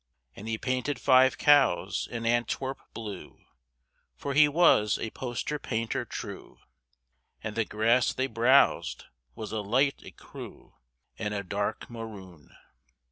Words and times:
And 0.35 0.47
he 0.47 0.57
painted 0.57 0.99
five 0.99 1.37
cows 1.37 2.07
in 2.09 2.25
Antwerp 2.25 2.79
blue 2.91 3.37
(For 4.15 4.33
he 4.33 4.47
was 4.47 4.97
a 4.97 5.11
poster 5.11 5.59
painter 5.59 6.05
true), 6.05 6.57
And 7.43 7.55
the 7.55 7.65
grass 7.65 8.11
they 8.11 8.25
browsed 8.25 9.05
was 9.35 9.51
a 9.51 9.61
light 9.61 9.97
écru 9.97 10.73
And 11.19 11.35
a 11.35 11.43
dark 11.43 11.87
maroon. 11.87 12.49